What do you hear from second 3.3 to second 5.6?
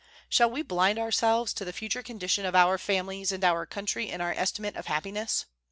and our country in our estimate of happiness?